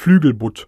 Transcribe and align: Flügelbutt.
Flügelbutt. 0.00 0.66